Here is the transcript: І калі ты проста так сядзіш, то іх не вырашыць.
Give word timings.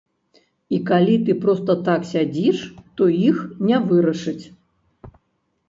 І 0.77 0.79
калі 0.89 1.17
ты 1.27 1.35
проста 1.43 1.75
так 1.91 2.01
сядзіш, 2.13 2.57
то 3.01 3.11
іх 3.29 3.37
не 3.69 3.77
вырашыць. 3.87 4.45